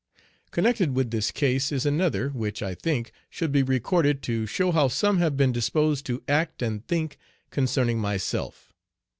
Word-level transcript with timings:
Connected 0.49 0.95
with 0.95 1.11
this 1.11 1.29
case 1.29 1.71
is 1.71 1.85
another, 1.85 2.29
which, 2.29 2.63
I 2.63 2.73
think, 2.73 3.11
should 3.29 3.51
be 3.51 3.61
recorded, 3.61 4.23
to 4.23 4.47
show 4.47 4.71
how 4.71 4.87
some 4.87 5.19
have 5.19 5.37
been 5.37 5.51
disposed 5.51 6.07
to 6.07 6.23
act 6.27 6.63
and 6.63 6.83
think 6.87 7.19
concerning 7.51 7.99
myself. 7.99 8.73